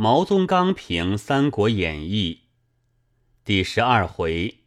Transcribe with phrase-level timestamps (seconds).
[0.00, 2.42] 毛宗刚评《三国演义》
[3.44, 4.58] 第十二回：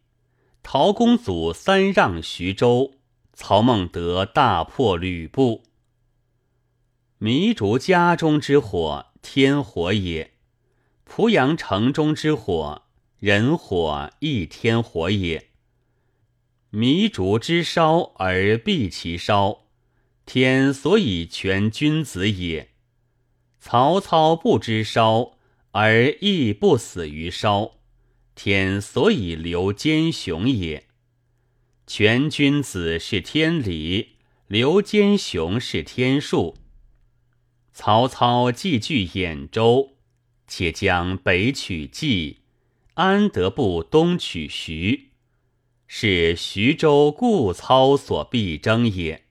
[0.62, 2.96] 陶公祖三让徐州，
[3.32, 5.62] 曹孟德大破吕布。
[7.18, 10.32] 糜竺家中之火，天火也；
[11.06, 12.82] 濮阳城中之火，
[13.18, 15.48] 人火，亦天火也。
[16.72, 19.62] 糜竺之烧而避其烧，
[20.26, 22.71] 天所以全君子也。
[23.64, 25.38] 曹操不知烧
[25.70, 27.76] 而亦不死于烧，
[28.34, 30.88] 天所以留奸雄也。
[31.86, 34.16] 全君子是天理，
[34.48, 36.56] 留奸雄是天数。
[37.72, 39.92] 曹操既据兖州，
[40.48, 42.40] 且将北取冀，
[42.94, 45.10] 安得不东取徐？
[45.86, 49.26] 是徐州故操所必争也。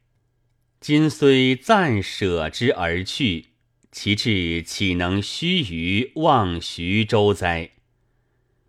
[0.80, 3.51] 今虽暂舍之而去。
[3.92, 7.72] 其志岂能须臾忘徐州哉？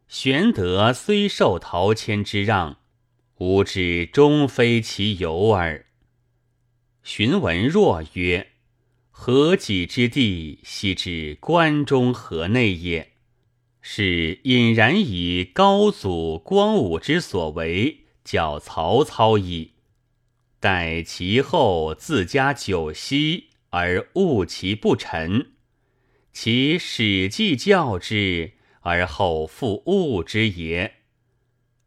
[0.09, 2.79] 玄德虽受陶谦之让，
[3.37, 5.87] 吾知终非其由耳。
[7.05, 8.49] 荀文若曰
[9.13, 13.13] ：“何己之地，悉指关中河内也。”
[13.81, 19.73] 是隐然以高祖、光武之所为，教曹操矣。
[20.59, 23.51] 待其后自家九锡。
[23.73, 25.53] 而误其不臣，
[26.31, 30.97] 其史记教之，而后复误之也。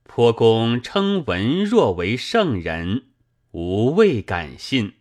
[0.04, 3.10] 颇公称文若为圣人，
[3.52, 4.94] 吾未敢信。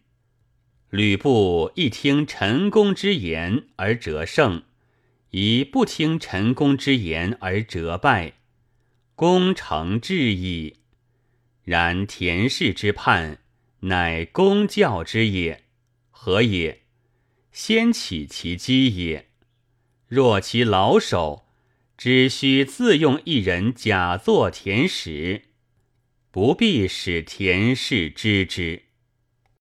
[0.91, 4.65] 吕布一听陈宫之言而折胜，
[5.31, 8.35] 以不听陈宫之言而折败，
[9.15, 10.77] 功成至矣。
[11.63, 13.39] 然田氏之叛，
[13.81, 15.64] 乃公教之也。
[16.17, 16.83] 何也？
[17.51, 19.29] 先起其机也。
[20.07, 21.45] 若其老手，
[21.99, 25.43] 只需自用一人假作田使，
[26.31, 28.84] 不必使田氏知之。